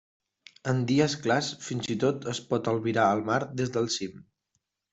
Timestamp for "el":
3.19-3.25